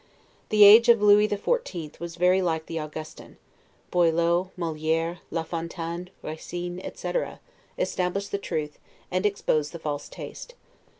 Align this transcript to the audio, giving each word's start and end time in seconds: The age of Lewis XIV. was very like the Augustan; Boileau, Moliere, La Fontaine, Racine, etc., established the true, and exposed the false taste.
The 0.49 0.63
age 0.63 0.89
of 0.89 0.99
Lewis 0.99 1.31
XIV. 1.31 1.99
was 1.99 2.15
very 2.15 2.41
like 2.41 2.65
the 2.65 2.79
Augustan; 2.79 3.37
Boileau, 3.91 4.49
Moliere, 4.57 5.19
La 5.29 5.43
Fontaine, 5.43 6.09
Racine, 6.23 6.79
etc., 6.79 7.39
established 7.77 8.31
the 8.31 8.39
true, 8.39 8.69
and 9.11 9.27
exposed 9.27 9.73
the 9.73 9.77
false 9.77 10.09
taste. 10.09 10.55